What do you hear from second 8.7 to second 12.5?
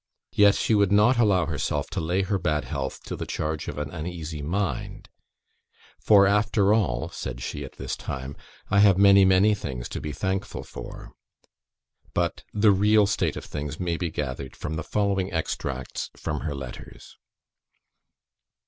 "I have many, many things to be thankful for." But